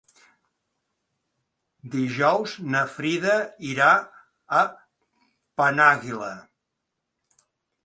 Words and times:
Dijous 1.95 2.55
na 2.77 2.81
Frida 2.95 3.35
irà 3.73 3.91
a 4.63 4.65
Penàguila. 5.63 6.35